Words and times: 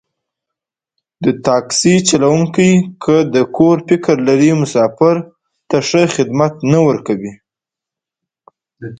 د 1.23 1.25
تاکسي 1.47 1.95
چلوونکی 2.09 2.71
که 3.03 3.15
د 3.33 3.35
کور 3.57 3.77
فکر 3.89 4.15
لري، 4.27 4.51
مسافر 4.61 5.15
ته 5.69 5.77
ښه 5.87 6.03
خدمت 6.15 6.53
نه 6.71 6.79
ورکوي. 6.87 7.33